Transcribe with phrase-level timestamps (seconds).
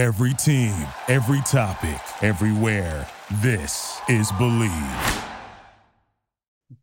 [0.00, 0.74] Every team,
[1.08, 3.06] every topic, everywhere.
[3.42, 5.24] This is Bleav.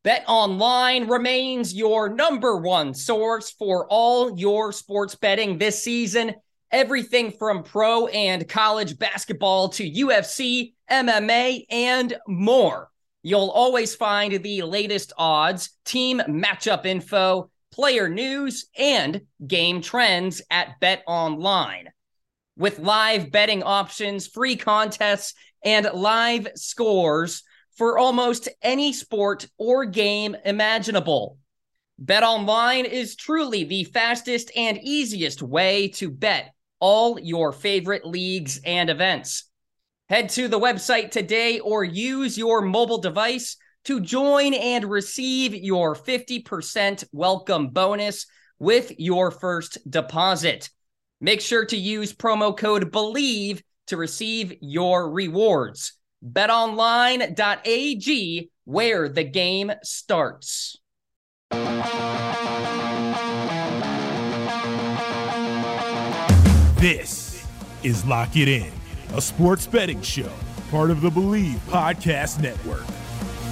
[0.04, 6.36] Bet Online remains your number one source for all your sports betting this season.
[6.72, 12.92] Everything from pro and college basketball to UFC, MMA, and more.
[13.24, 20.80] You'll always find the latest odds, team matchup info, player news, and game trends at
[20.80, 21.90] Bet Online.
[22.58, 27.44] With live betting options, free contests, and live scores
[27.78, 31.38] for almost any sport or game imaginable.
[32.00, 38.60] Bet Online is truly the fastest and easiest way to bet all your favorite leagues
[38.66, 39.50] and events.
[40.10, 45.96] Head to the website today or use your mobile device to join and receive your
[45.96, 48.26] 50% welcome bonus
[48.58, 50.70] with your first deposit.
[51.20, 55.94] Make sure to use promo code BELIEVE to receive your rewards.
[56.24, 60.78] BetOnline.ag, where the game starts.
[66.80, 67.44] This
[67.82, 68.72] is Lock It In,
[69.16, 70.32] a sports betting show,
[70.70, 72.86] part of the Bleav Podcast Network.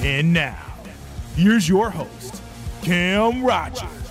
[0.01, 0.75] And now,
[1.35, 2.43] here's your host,
[2.83, 4.04] Cam Rogers.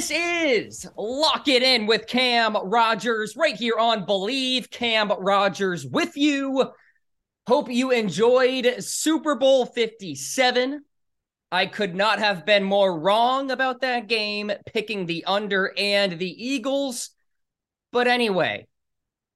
[0.00, 4.70] This is Lock It In with Cam Rogers right here on Bleav.
[4.70, 6.70] Cam Rogers with you.
[7.46, 10.80] Hope you enjoyed Super Bowl 57.
[11.52, 16.48] I could not have been more wrong about that game, picking the under and the
[16.48, 17.10] Eagles.
[17.92, 18.68] But anyway,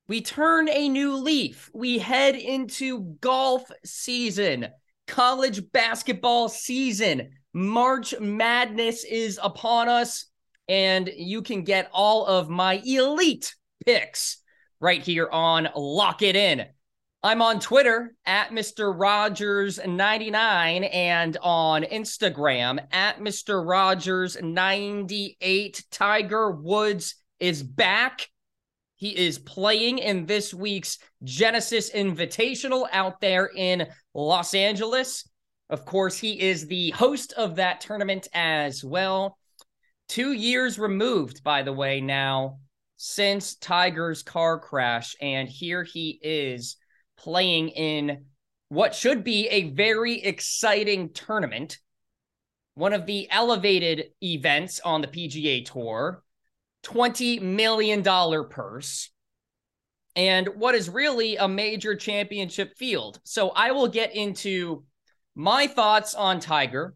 [0.09, 1.69] we turn a new leaf.
[1.75, 4.69] We head into golf season,
[5.07, 7.33] college basketball season.
[7.53, 10.25] March Madness is upon us,
[10.69, 14.39] and you can get all of my elite picks
[14.81, 16.67] right here on Lock It In.
[17.23, 18.95] I'm on Twitter at Mr.
[18.95, 23.65] Rogers99 and on Instagram at Mr.
[23.65, 25.85] Rogers98.
[25.91, 28.29] Tiger Woods is back.
[28.97, 35.27] He is playing in this week's Genesis Invitational out there in Los Angeles.
[35.71, 39.39] Of course, he is the host of that tournament as well.
[40.09, 42.59] Two years removed, by the way, now
[42.97, 45.17] since Tiger's car crash.
[45.21, 46.77] And here he is
[47.17, 48.27] playing in
[48.69, 51.79] what should be a very exciting tournament,
[52.75, 56.23] one of the elevated events on the PGA Tour,
[56.85, 58.03] $20 million
[58.49, 59.11] purse,
[60.17, 63.21] and what is really a major championship field.
[63.25, 64.85] So I will get into
[65.35, 66.95] my thoughts on Tiger,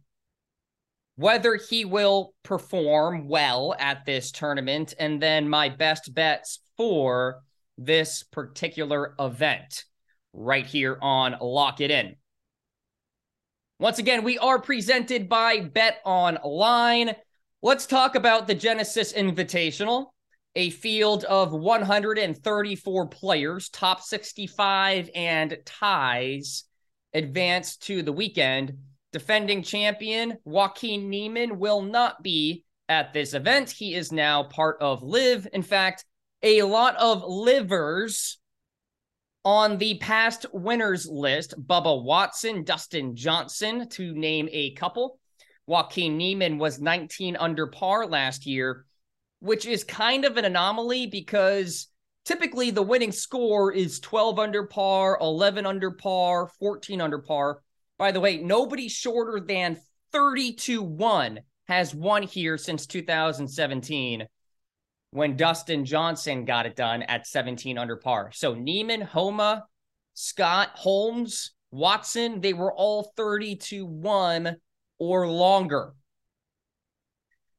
[1.19, 7.41] whether he will perform well at this tournament, and then my best bets for
[7.77, 9.85] this particular event
[10.33, 12.15] right here on Lock It In.
[13.81, 17.17] Once again, we are presented by Bet Online.
[17.63, 20.11] Let's talk about the Genesis Invitational,
[20.55, 26.63] a field of 134 players, top 65 and ties
[27.13, 28.75] advance to the weekend.
[29.13, 33.71] Defending champion Joaquin Niemann will not be at this event.
[33.71, 35.49] He is now part of LIV.
[35.53, 36.05] In fact,
[36.43, 38.39] a lot of livers
[39.45, 45.19] on the past winners list Bubba Watson, Dustin Johnson, to name a couple.
[45.67, 48.85] Joaquin Niemann was 19 under par last year,
[49.41, 51.89] which is kind of an anomaly because
[52.25, 57.61] typically the winning score is 12 under par, 11 under par, 14 under par.
[57.99, 59.79] By the way, nobody shorter than
[60.13, 64.27] 32 1 has won here since 2017
[65.11, 68.31] when Dustin Johnson got it done at 17 under par.
[68.33, 69.65] So Niemann, Homa,
[70.15, 74.57] Scott, Holmes, Watson, they were all 32 1
[74.99, 75.95] or longer.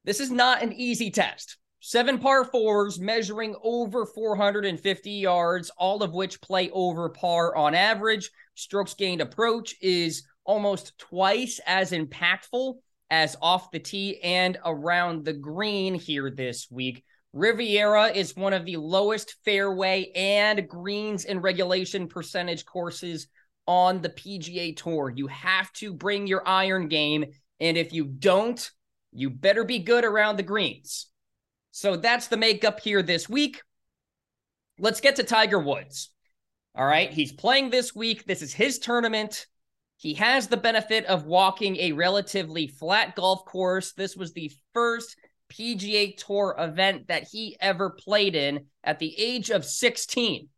[0.04, 1.58] This is not an easy test.
[1.82, 8.30] Seven par fours measuring over 450 yards, all of which play over par on average.
[8.54, 12.74] Strokes gained approach is almost twice as impactful
[13.08, 17.02] as off the tee and around the green here this week.
[17.32, 23.28] Riviera is one of the lowest fairway and greens in regulation percentage courses
[23.66, 25.12] on the PGA Tour.
[25.14, 27.24] You have to bring your iron game.
[27.58, 28.70] And if you don't,
[29.12, 31.06] you better be good around the greens.
[31.70, 33.62] So that's the makeup here this week.
[34.78, 36.10] Let's get to Tiger Woods.
[36.74, 37.12] All right.
[37.12, 38.24] He's playing this week.
[38.24, 39.46] This is his tournament.
[39.96, 43.92] He has the benefit of walking a relatively flat golf course.
[43.92, 45.16] This was the first
[45.50, 50.48] PGA Tour event that he ever played in at the age of 16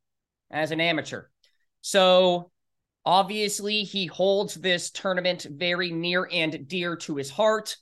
[0.50, 1.25] as an amateur.
[1.81, 2.53] So
[3.05, 7.76] obviously, he holds this tournament very near and dear to his heart.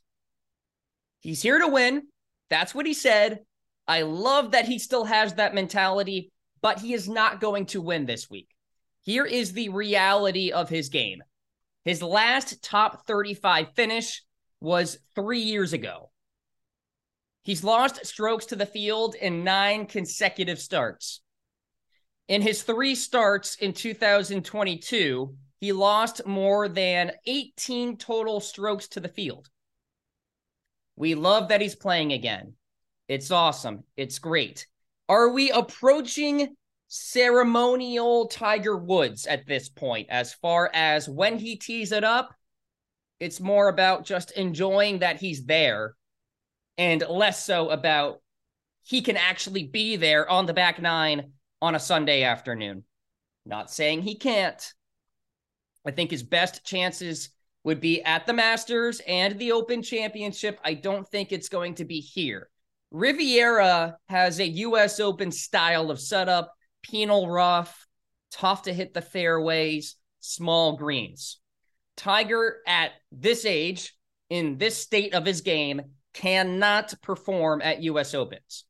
[1.19, 2.05] He's here to win.
[2.51, 3.41] That's what he said.
[3.89, 6.31] I love that he still has that mentality,
[6.61, 8.49] but he is not going to win this week.
[9.03, 11.23] Here is the reality of his game.
[11.85, 14.23] His last top 35 finish
[14.61, 16.11] was three years ago.
[17.43, 21.23] He's lost strokes to the field in nine consecutive starts.
[22.29, 29.09] In his three starts in 2022, he lost more than 18 total strokes to the
[29.09, 29.49] field.
[31.01, 32.53] We love that he's playing again.
[33.09, 33.85] It's awesome.
[33.97, 34.67] It's great.
[35.09, 36.55] Are we approaching
[36.89, 42.35] ceremonial Tiger Woods at this point as far as when he tees it up?
[43.19, 45.95] It's more about just enjoying that he's there
[46.77, 48.21] and less so about
[48.83, 51.33] he can actually be there on the back nine
[51.63, 52.85] on a Sunday afternoon.
[53.47, 54.75] Not saying he can't.
[55.87, 57.31] I think his best chances
[57.65, 60.59] would be at the Masters and the Open Championship.
[60.65, 62.49] I don't think it's going to be here.
[62.91, 64.99] Riviera has a U.S.
[64.99, 66.53] Open style of setup,
[66.83, 67.87] penal rough,
[68.31, 71.39] tough to hit the fairways, small greens.
[71.97, 73.95] Tiger at this age,
[74.31, 75.83] in this state of his game,
[76.15, 78.65] cannot perform at US Opens.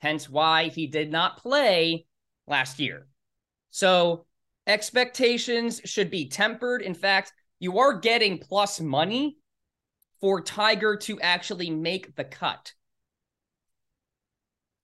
[0.00, 2.06] Hence why he did not play
[2.46, 3.06] last year.
[3.70, 4.26] So
[4.66, 6.82] expectations should be tempered.
[6.82, 9.36] In fact, you are getting plus money
[10.20, 12.72] for Tiger to actually make the cut.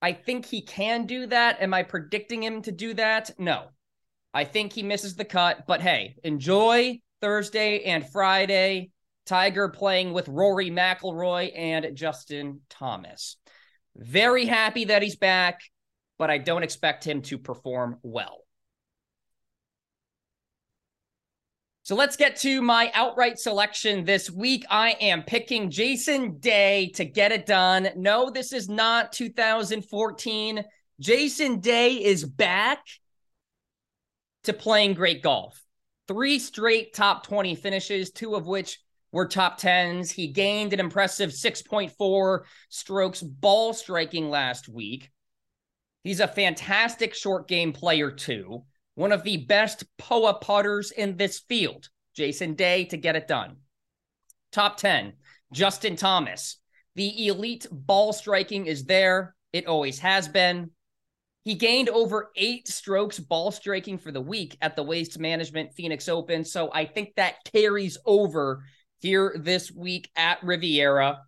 [0.01, 1.63] I think he can do that.
[1.63, 3.31] Am I predicting him to do that?
[3.39, 3.69] No.
[4.33, 8.91] I think he misses the cut, but hey, enjoy Thursday and Friday.
[9.27, 13.37] Tiger playing with Rory McIlroy and Justin Thomas.
[13.97, 15.61] Very happy that he's back,
[16.19, 18.44] but I don't expect him to perform well.
[21.85, 24.65] So let's get to my outright selection this week.
[24.71, 27.91] I am picking Jason Day to get it done.
[27.95, 30.65] No, this is not 2014.
[30.99, 32.79] Jason Day is back
[34.45, 35.63] to playing great golf.
[36.09, 38.79] Three straight top 20 finishes, two of which
[39.13, 40.11] were top 10s.
[40.11, 45.11] He gained an impressive 6.4 strokes ball striking last week.
[46.03, 48.65] He's a fantastic short game player, too.
[48.95, 51.89] One of the best POA putters in this field.
[52.15, 53.57] Jason Day to get it done.
[54.53, 55.15] Top 10,
[55.53, 56.59] Justin Thomas.
[56.95, 59.35] The elite ball striking is there.
[59.53, 60.71] It always has been.
[61.45, 66.09] He gained over eight strokes ball striking for the week at the Waste Management Phoenix
[66.09, 66.45] Open.
[66.45, 68.65] So I think that carries over
[69.01, 71.21] here this week at Riviera.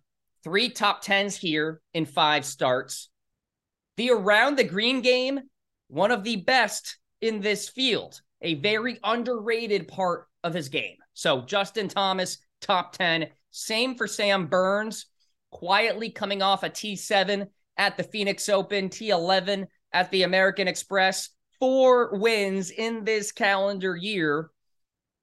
[0.43, 3.09] Three top tens here in five starts.
[3.97, 5.41] The around the green game,
[5.87, 10.97] one of the best in this field, a very underrated part of his game.
[11.13, 13.27] So Justin Thomas, top 10.
[13.51, 15.07] Same for Sam Burns,
[15.51, 17.47] quietly coming off a T7
[17.77, 21.29] at the Phoenix Open, T11 at the American Express.
[21.59, 24.51] Four wins in this calendar year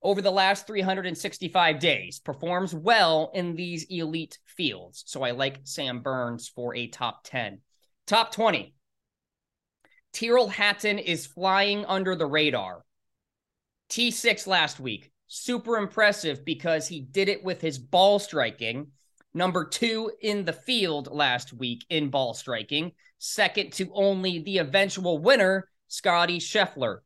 [0.03, 5.03] over the last 365 days, performs well in these elite fields.
[5.07, 7.61] So I like Sam Burns for a top 10.
[8.07, 8.75] Top 20.
[10.15, 12.85] Tyrrell Hatton is flying under the radar.
[13.91, 15.13] T6 last week.
[15.27, 18.87] Super impressive because he did it with his ball striking.
[19.35, 22.93] Number two in the field last week in ball striking.
[23.19, 27.01] Second to only the eventual winner, Scotty Scheffler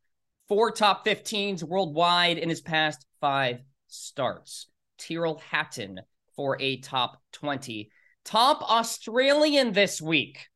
[0.49, 4.67] four top 15s worldwide in his past five starts.
[4.97, 6.01] Tyrrell Hatton
[6.35, 7.91] for a top 20.
[8.25, 10.47] Top Australian this week.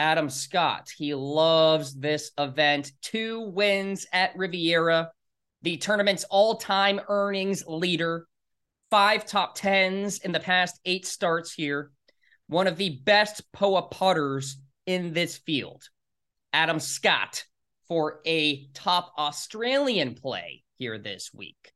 [0.00, 0.90] Adam Scott.
[0.96, 2.90] He loves this event.
[3.02, 5.10] Two wins at Riviera,
[5.60, 8.26] the tournament's all time earnings leader.
[8.90, 11.90] Five top 10s in the past eight starts here.
[12.46, 15.82] One of the best POA putters in this field.
[16.54, 17.44] Adam Scott
[17.86, 21.74] for a top Australian play here this week.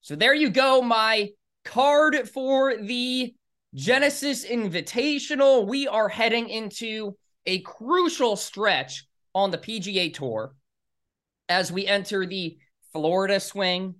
[0.00, 1.32] So there you go, my
[1.66, 3.34] card for the
[3.74, 5.66] Genesis Invitational.
[5.66, 7.14] We are heading into
[7.46, 10.54] a crucial stretch on the PGA Tour
[11.48, 12.58] as we enter the
[12.92, 13.94] Florida swing,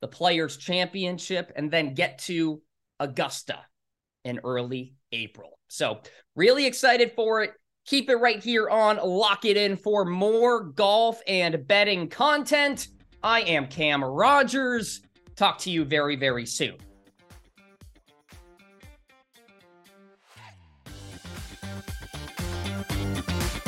[0.00, 2.62] the Players Championship, and then get to
[3.00, 3.60] Augusta
[4.24, 5.58] in early April.
[5.68, 6.00] So,
[6.34, 7.52] really excited for it.
[7.86, 12.88] Keep it right here on Lock It In for more golf and betting content.
[13.22, 15.00] I am Cam Rogers.
[15.36, 16.76] talk to you very, very soon.
[22.84, 23.67] ピンポン。